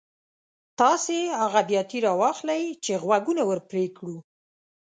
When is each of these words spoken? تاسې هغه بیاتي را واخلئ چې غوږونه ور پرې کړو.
تاسې 0.79 1.17
هغه 1.41 1.61
بیاتي 1.69 1.99
را 2.05 2.13
واخلئ 2.21 2.63
چې 2.83 2.93
غوږونه 3.03 3.41
ور 3.45 3.59
پرې 3.69 3.85
کړو. 3.97 4.17